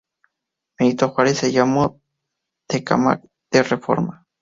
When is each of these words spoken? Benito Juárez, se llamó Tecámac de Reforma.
Benito 0.79 1.09
Juárez, 1.09 1.37
se 1.37 1.51
llamó 1.51 2.01
Tecámac 2.67 3.23
de 3.51 3.61
Reforma. 3.61 4.25